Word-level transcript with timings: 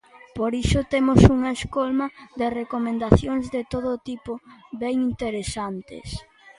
Por 0.37 0.51
iso 0.63 0.79
temos 0.93 1.19
unha 1.35 1.51
escolma 1.59 2.07
de 2.39 2.47
recomendacións 2.59 3.45
de 3.55 3.61
todo 3.73 3.91
tipo 4.09 4.33
ben 4.81 4.95
interesantes. 5.11 6.07